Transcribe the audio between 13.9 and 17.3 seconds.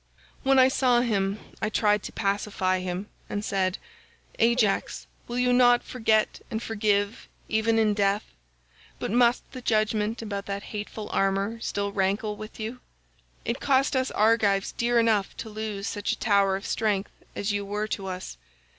us Argives dear enough to lose such a tower of strength